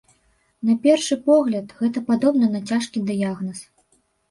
[0.69, 3.65] На першы погляд, гэта падобна на цяжкі дыягназ.